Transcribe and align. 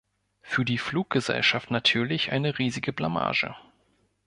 Für 0.41 0.65
die 0.65 0.79
Fluggesellschaft 0.79 1.69
natürlich 1.69 2.31
eine 2.31 2.57
riesige 2.57 2.91
Blamage. 2.91 3.55